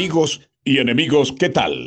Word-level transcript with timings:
Amigos 0.00 0.40
y 0.64 0.78
enemigos, 0.78 1.30
¿qué 1.38 1.50
tal? 1.50 1.84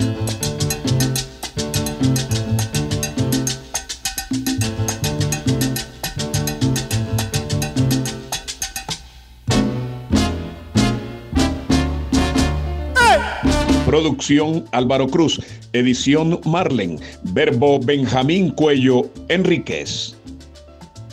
Producción 13.88 14.66
Álvaro 14.72 15.08
Cruz, 15.08 15.42
edición 15.73 16.40
Marlen, 16.45 17.00
verbo 17.23 17.80
Benjamín 17.80 18.52
Cuello 18.52 19.09
Enríquez. 19.28 20.16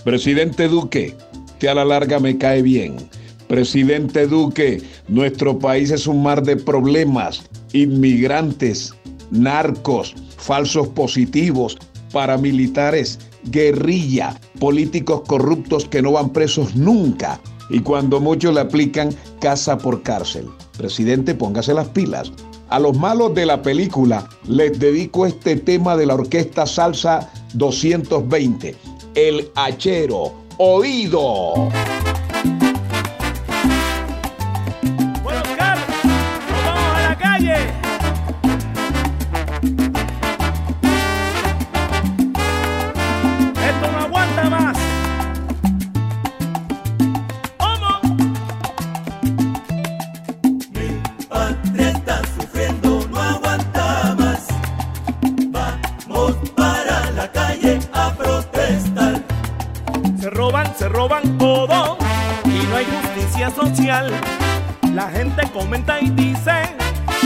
Presidente 0.05 0.69
Duque, 0.69 1.17
que 1.59 1.71
a 1.71 1.75
la 1.75 1.87
larga 1.87 2.19
me 2.19 2.37
cae 2.37 2.61
bien. 2.61 2.99
Presidente 3.51 4.29
Duque, 4.29 4.81
nuestro 5.09 5.59
país 5.59 5.91
es 5.91 6.07
un 6.07 6.23
mar 6.23 6.45
de 6.45 6.55
problemas, 6.55 7.43
inmigrantes, 7.73 8.95
narcos, 9.33 10.15
falsos 10.37 10.87
positivos, 10.87 11.77
paramilitares, 12.13 13.19
guerrilla, 13.47 14.39
políticos 14.61 15.23
corruptos 15.27 15.85
que 15.87 16.01
no 16.01 16.13
van 16.13 16.31
presos 16.31 16.77
nunca 16.77 17.41
y 17.71 17.81
cuando 17.81 18.21
muchos 18.21 18.55
le 18.55 18.61
aplican 18.61 19.13
casa 19.41 19.77
por 19.77 20.05
cárcel. 20.05 20.47
Presidente, 20.79 21.35
póngase 21.35 21.75
las 21.75 21.89
pilas. 21.89 22.31
A 22.69 22.79
los 22.79 22.97
malos 22.97 23.35
de 23.35 23.47
la 23.47 23.63
película 23.63 24.29
les 24.47 24.79
dedico 24.79 25.27
este 25.27 25.57
tema 25.57 25.97
de 25.97 26.07
la 26.07 26.15
Orquesta 26.15 26.69
Salsa 26.69 27.33
220, 27.55 28.77
El 29.17 29.51
Hachero, 29.57 30.35
Oído. 30.57 31.69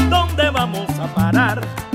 ¿Dónde 0.09 0.51
vamos 0.51 0.89
a 1.01 1.07
parar? 1.15 1.94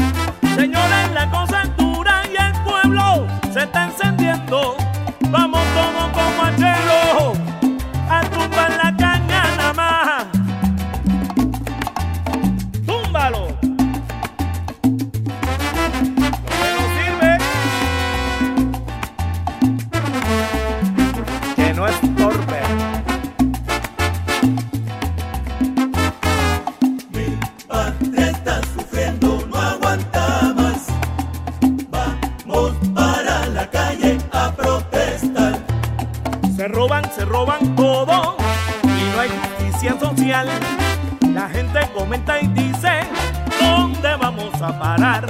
A 44.69 44.79
parar? 44.79 45.25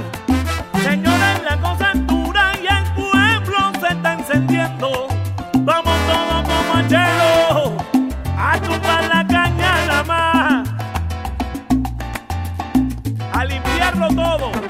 Señores, 0.82 1.42
la 1.48 1.56
cosa 1.60 1.92
es 1.92 2.06
dura 2.06 2.52
y 2.62 2.66
el 2.66 2.84
pueblo 2.94 3.72
se 3.80 3.88
está 3.94 4.12
encendiendo. 4.12 5.08
Vamos 5.60 5.96
todos 6.06 6.42
como 6.48 6.74
hacheros 6.74 7.72
a 8.36 8.58
tumbar 8.58 9.04
la 9.04 9.26
caña 9.26 9.86
nada 9.86 10.02
más. 10.04 10.68
A 13.32 13.44
limpiarlo 13.44 14.08
todo. 14.08 14.69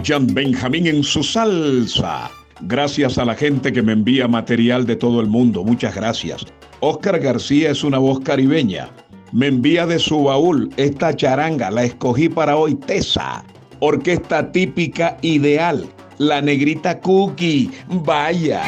Escuchan 0.00 0.32
Benjamín 0.32 0.86
en 0.86 1.04
su 1.04 1.22
salsa. 1.22 2.30
Gracias 2.62 3.18
a 3.18 3.26
la 3.26 3.34
gente 3.34 3.70
que 3.70 3.82
me 3.82 3.92
envía 3.92 4.26
material 4.26 4.86
de 4.86 4.96
todo 4.96 5.20
el 5.20 5.26
mundo. 5.26 5.62
Muchas 5.62 5.94
gracias. 5.94 6.46
Oscar 6.80 7.20
García 7.20 7.70
es 7.70 7.84
una 7.84 7.98
voz 7.98 8.20
caribeña. 8.20 8.88
Me 9.32 9.48
envía 9.48 9.86
de 9.86 9.98
su 9.98 10.24
baúl 10.24 10.70
esta 10.78 11.14
charanga. 11.14 11.70
La 11.70 11.84
escogí 11.84 12.30
para 12.30 12.56
hoy. 12.56 12.76
Tesa. 12.76 13.44
Orquesta 13.80 14.50
típica 14.50 15.18
ideal. 15.20 15.86
La 16.16 16.40
negrita 16.40 16.98
Cookie. 16.98 17.70
Vaya. 17.86 18.62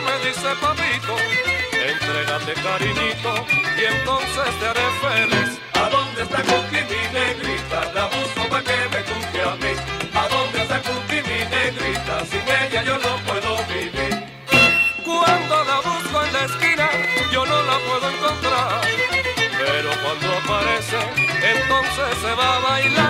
me 0.00 0.26
dice 0.26 0.48
papito, 0.60 1.16
entrégate 1.72 2.54
cariñito 2.62 3.32
y 3.78 3.84
entonces 3.84 4.48
te 4.60 4.66
haré 4.66 4.88
feliz. 5.00 5.60
¿A 5.74 5.88
dónde 5.90 6.22
está 6.22 6.42
Cookie 6.42 6.84
mi 6.90 7.02
negrita? 7.12 7.92
La 7.94 8.04
busco 8.06 8.48
para 8.48 8.64
que 8.64 8.76
me 8.92 9.02
cumpla 9.04 9.52
a 9.52 9.56
mí. 9.56 9.72
¿A 10.14 10.28
dónde 10.28 10.62
está 10.62 10.80
Cookie 10.82 11.22
mi 11.28 11.38
negrita? 11.54 12.24
Sin 12.30 12.44
ella 12.62 12.82
yo 12.82 12.98
no 12.98 13.16
puedo 13.26 13.56
vivir. 13.68 14.14
Cuando 15.04 15.64
la 15.64 15.76
busco 15.88 16.24
en 16.24 16.32
la 16.32 16.44
esquina, 16.44 16.88
yo 17.32 17.46
no 17.46 17.62
la 17.62 17.78
puedo 17.86 18.10
encontrar. 18.10 18.80
Pero 19.58 19.90
cuando 20.02 20.28
aparece, 20.38 20.98
entonces 21.54 22.18
se 22.22 22.34
va 22.34 22.56
a 22.56 22.60
bailar. 22.60 23.05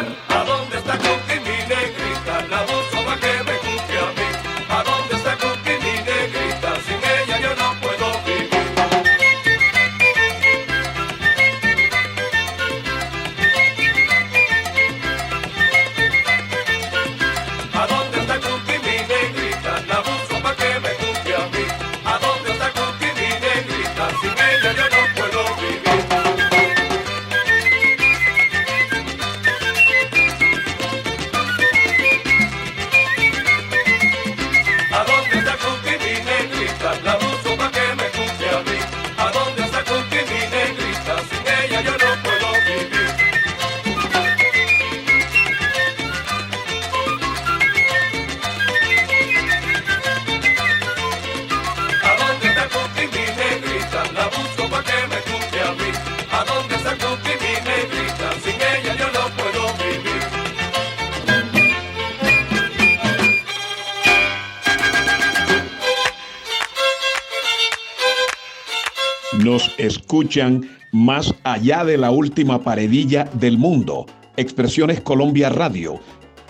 Escuchan 69.79 70.69
más 70.93 71.35
allá 71.45 71.85
de 71.85 71.99
la 71.99 72.11
última 72.11 72.63
paredilla 72.63 73.25
del 73.35 73.59
mundo. 73.59 74.07
Expresiones 74.37 75.01
Colombia 75.01 75.49
Radio. 75.49 76.01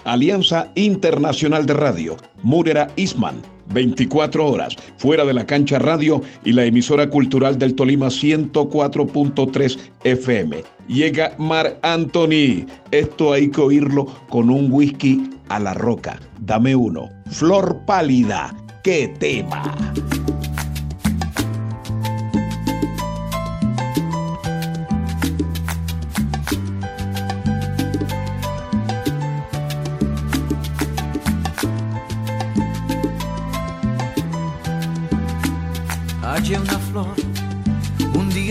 Alianza 0.05 0.71
Internacional 0.75 1.67
de 1.67 1.75
Radio. 1.75 2.17
Múrera 2.43 2.89
Isman. 2.97 3.43
24 3.73 4.47
horas. 4.47 4.77
Fuera 4.97 5.25
de 5.25 5.35
la 5.35 5.45
cancha 5.47 5.79
radio 5.79 6.23
y 6.45 6.53
la 6.53 6.65
emisora 6.65 7.11
cultural 7.11 7.59
del 7.59 7.75
Tolima 7.75 8.07
104.3 8.07 9.79
FM. 10.05 10.63
Llega 10.87 11.35
Mar 11.39 11.79
Anthony. 11.83 12.67
Esto 12.93 13.33
hay 13.33 13.51
que 13.51 13.61
oírlo 13.61 14.07
con 14.29 14.51
un 14.51 14.71
whisky 14.71 15.31
a 15.49 15.59
la 15.59 15.75
roca. 15.75 16.21
Dame 16.41 16.77
uno. 16.77 17.09
Flor 17.31 17.81
pálida. 17.87 18.55
¡Qué 18.85 19.13
tema! 19.19 19.65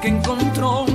porque 0.00 0.08
encontró 0.08 0.89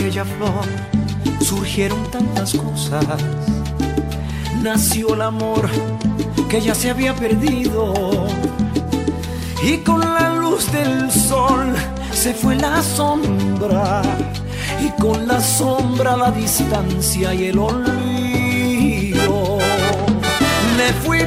aquella 0.00 0.24
flor 0.24 0.64
surgieron 1.40 2.10
tantas 2.10 2.54
cosas. 2.54 3.04
Nació 4.62 5.12
el 5.12 5.20
amor 5.20 5.68
que 6.48 6.62
ya 6.62 6.74
se 6.74 6.88
había 6.88 7.14
perdido. 7.14 8.26
Y 9.62 9.76
con 9.78 10.00
la 10.00 10.36
luz 10.36 10.72
del 10.72 11.10
sol 11.10 11.74
se 12.12 12.32
fue 12.32 12.56
la 12.56 12.82
sombra. 12.82 14.00
Y 14.82 14.88
con 15.02 15.28
la 15.28 15.38
sombra 15.38 16.16
la 16.16 16.30
distancia 16.30 17.34
y 17.34 17.48
el 17.48 17.58
olvido. 17.58 19.58
Le 20.78 20.92
fui 21.04 21.26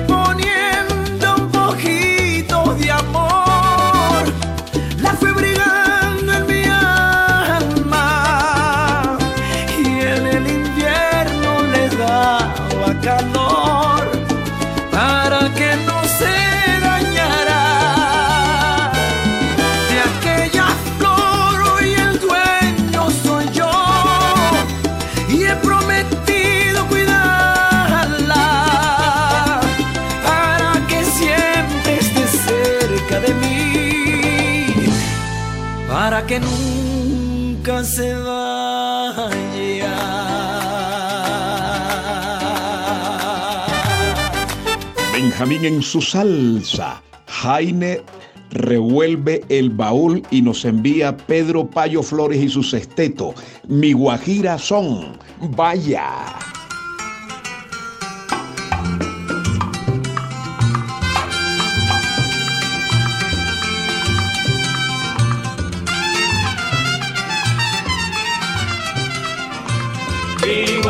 que 36.27 36.39
nunca 36.39 37.83
se 37.83 38.13
vaya. 38.13 39.33
Benjamín 45.13 45.65
en 45.65 45.81
su 45.81 46.01
salsa. 46.01 47.01
Jaime 47.27 48.01
revuelve 48.51 49.43
el 49.49 49.69
baúl 49.69 50.23
y 50.31 50.41
nos 50.41 50.63
envía 50.65 51.17
Pedro 51.17 51.65
Payo 51.67 52.03
Flores 52.03 52.41
y 52.41 52.49
su 52.49 52.63
sexteto. 52.63 53.33
Mi 53.67 53.93
guajira 53.93 54.57
son. 54.57 55.17
Vaya. 55.55 56.03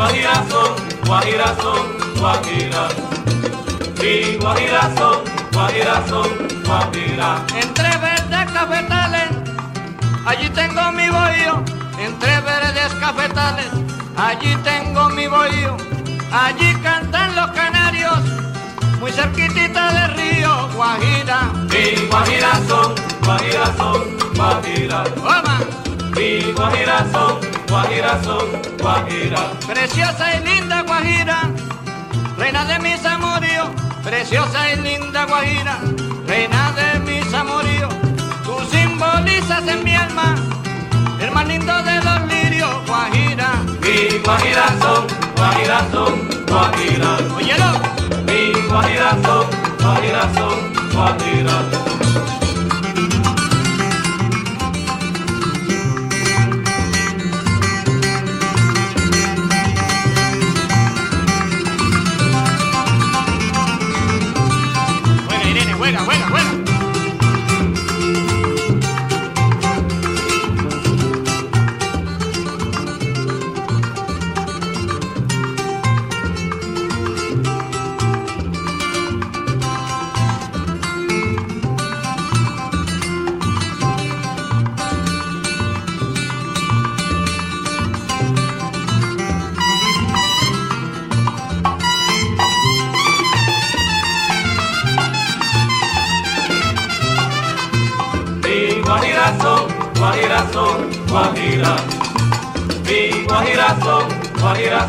Guajira 0.04 0.34
son, 0.50 0.74
Guajira 1.06 1.54
son, 1.62 2.20
Guajira. 2.20 2.88
Mi 4.02 4.36
Guajira 4.36 4.90
son, 4.98 5.24
Guajira 5.50 6.02
son, 6.06 6.28
Guajira. 6.66 7.42
Entre 7.56 7.88
verdes 7.96 8.52
cafetales, 8.52 9.30
allí 10.26 10.50
tengo 10.50 10.92
mi 10.92 11.08
bohío. 11.08 11.64
Entre 11.98 12.40
verdes 12.42 12.92
cafetales, 13.00 13.70
allí 14.18 14.54
tengo 14.56 15.08
mi 15.08 15.26
bohío. 15.26 15.74
Allí 16.30 16.74
cantan 16.82 17.34
los 17.34 17.50
canarios, 17.52 18.18
muy 19.00 19.10
cerquitita 19.10 19.90
del 19.90 20.16
río 20.18 20.68
Guajira. 20.76 21.50
Mi 21.70 22.06
Guajira 22.08 22.60
son, 22.68 22.94
Guajira 23.24 23.74
son, 23.78 24.18
Guajira. 24.34 25.04
Mi 26.14 26.52
Guajira 26.52 27.06
son, 27.10 27.53
Guajira 27.74 28.22
son, 28.22 28.62
Guajira. 28.80 29.50
preciosa 29.66 30.36
y 30.36 30.44
linda 30.44 30.82
Guajira, 30.82 31.50
reina 32.38 32.64
de 32.66 32.78
mis 32.78 33.04
amoríos. 33.04 33.68
Preciosa 34.04 34.70
y 34.72 34.76
linda 34.76 35.24
Guajira, 35.24 35.80
reina 36.24 36.72
de 36.78 37.00
mis 37.00 37.34
amoríos. 37.34 37.92
Tú 38.44 38.54
simbolizas 38.70 39.66
en 39.66 39.82
mi 39.82 39.92
alma 39.92 40.36
el 41.20 41.32
más 41.32 41.48
lindo 41.48 41.72
de 41.82 41.96
los 42.00 42.20
lirios, 42.28 42.70
Guajira. 42.86 43.48
Mi 43.82 44.18
Guajira 44.24 44.66
son, 44.80 45.06
Guajira 45.36 45.80
son, 45.90 46.28
Guajira. 46.46 47.18
Óyelo. 47.34 47.72
Mi 48.28 48.52
Guajira 48.68 49.10
son, 49.24 49.46
Guajira 49.82 50.22
son, 50.36 50.72
Guajira. 50.92 52.23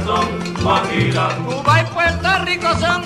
Son, 0.04 0.54
Guajira. 0.64 1.30
Cuba 1.46 1.82
y 1.82 1.86
Puerto 1.94 2.30
Rico 2.46 2.68
son 2.80 3.04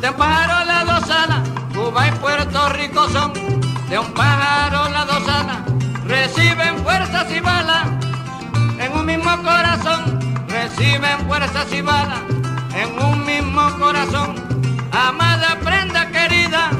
de 0.00 0.08
un 0.10 0.16
pájaro 0.16 0.64
las 0.66 0.86
dos 0.86 1.10
alas. 1.10 1.48
Cuba 1.74 2.08
y 2.08 2.10
Puerto 2.12 2.68
Rico 2.70 3.08
son 3.08 3.32
de 3.88 3.98
un 3.98 4.12
pájaro 4.12 4.88
las 4.90 5.06
dos 5.06 5.28
alas. 5.28 5.58
Reciben 6.04 6.78
fuerzas 6.84 7.26
y 7.30 7.40
balas 7.40 7.86
en 8.78 8.92
un 8.92 9.06
mismo 9.06 9.30
corazón. 9.42 10.18
Reciben 10.48 11.26
fuerzas 11.26 11.72
y 11.72 11.80
balas 11.82 12.20
en 12.74 13.02
un 13.02 13.24
mismo 13.24 13.70
corazón. 13.78 14.34
Amada 14.92 15.58
prenda 15.62 16.10
querida, 16.10 16.70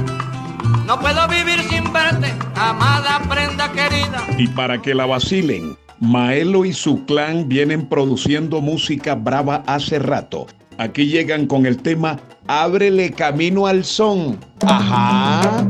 no 0.87 0.99
puedo 0.99 1.29
vivir 1.29 1.63
sin 1.69 1.93
verte. 1.93 2.35
Amada 2.57 3.21
prenda 3.29 3.71
querida. 3.73 4.25
Y 4.37 4.49
para 4.49 4.81
que 4.81 4.95
la 4.95 5.07
vacilen, 5.07 5.78
Maelo 6.01 6.65
y 6.65 6.73
su 6.73 7.05
clan 7.07 7.49
vienen 7.49 7.87
produciendo 7.87 8.61
música 8.61 9.15
brava 9.15 9.65
hace 9.67 9.99
rato. 9.99 10.47
Aquí 10.79 11.07
llegan 11.07 11.47
con 11.47 11.67
el 11.67 11.79
tema 11.79 12.21
Ábrele 12.47 13.11
camino 13.11 13.67
al 13.67 13.85
son. 13.85 14.39
Ajá. 14.63 15.67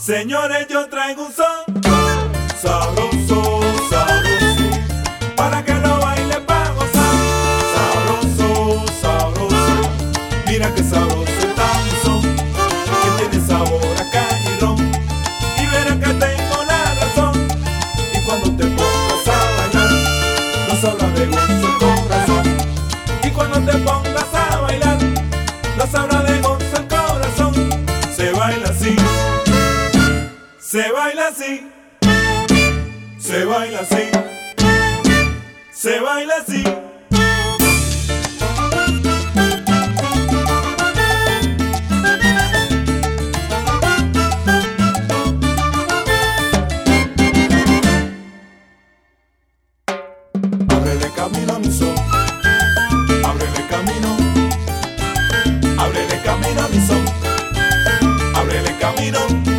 Señores, 0.00 0.66
yo 0.68 0.88
traigo 0.88 1.26
un 1.26 1.32
son 2.58 3.69
se 30.70 30.92
baila 30.92 31.26
así, 31.26 31.66
se 33.18 33.44
baila 33.44 33.80
así, 33.80 34.08
se 35.72 35.98
baila 35.98 36.34
así. 36.36 36.62
Ábrele 50.68 51.10
camino 51.16 51.58
mi 51.58 51.72
son. 51.72 51.94
Ábrele 53.24 53.66
camino. 53.68 54.16
Ábrele 55.82 56.22
camino 56.22 56.68
mi 56.68 56.86
son. 56.86 57.04
Ábrele 58.36 58.78
camino. 58.78 59.49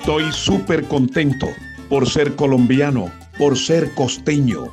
Estoy 0.00 0.32
súper 0.32 0.84
contento 0.84 1.48
por 1.88 2.08
ser 2.08 2.34
colombiano, 2.34 3.12
por 3.38 3.56
ser 3.56 3.94
costeño. 3.94 4.66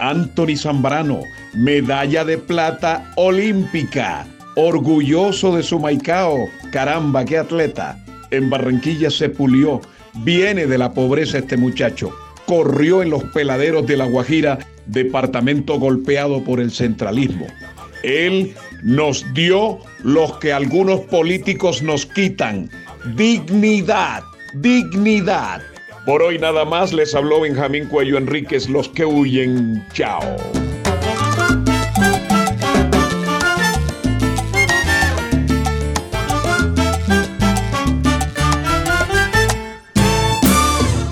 Anthony 0.00 0.56
Zambrano, 0.56 1.20
medalla 1.54 2.24
de 2.24 2.38
plata 2.38 3.12
olímpica. 3.14 4.26
Orgulloso 4.56 5.56
de 5.56 5.62
su 5.62 5.78
Maicao. 5.78 6.48
Caramba, 6.72 7.24
qué 7.24 7.38
atleta. 7.38 8.04
En 8.32 8.50
Barranquilla 8.50 9.10
se 9.10 9.28
pulió. 9.28 9.80
Viene 10.24 10.66
de 10.66 10.76
la 10.76 10.92
pobreza 10.92 11.38
este 11.38 11.56
muchacho. 11.56 12.10
Corrió 12.44 13.00
en 13.00 13.10
los 13.10 13.22
peladeros 13.24 13.86
de 13.86 13.96
La 13.96 14.06
Guajira, 14.06 14.58
departamento 14.86 15.78
golpeado 15.78 16.42
por 16.42 16.58
el 16.58 16.72
centralismo. 16.72 17.46
Él 18.02 18.54
nos 18.82 19.24
dio 19.34 19.78
los 20.02 20.36
que 20.38 20.52
algunos 20.52 21.00
políticos 21.02 21.80
nos 21.80 22.06
quitan. 22.06 22.68
Dignidad, 23.14 24.24
dignidad. 24.54 25.62
Por 26.06 26.22
hoy 26.22 26.38
nada 26.38 26.64
más 26.64 26.92
les 26.92 27.14
habló 27.14 27.40
Benjamín 27.40 27.86
Cuello 27.86 28.18
Enríquez, 28.18 28.68
los 28.68 28.88
que 28.88 29.04
huyen. 29.04 29.86
Chao. 29.92 30.36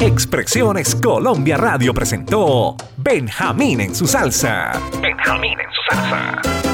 Expresiones 0.00 0.94
Colombia 0.96 1.56
Radio 1.56 1.94
presentó 1.94 2.76
Benjamín 2.96 3.80
en 3.80 3.94
su 3.94 4.06
salsa. 4.06 4.72
Benjamín 5.00 5.58
en 5.58 5.66
su 5.72 5.94
salsa. 5.94 6.72